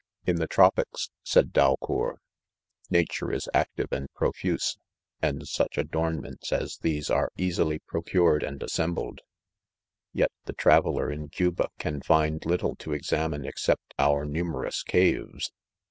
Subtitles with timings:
[0.25, 0.37] "In.
[0.37, 2.15] the trop ics," said Dalcoux,
[2.89, 4.75] "nature is active and pro fuse,
[5.21, 9.21] and such adornments as these are easily procured and assembled.(«)
[10.11, 15.51] Yet the traveller in Cuba can find little to examine except out numerous caves.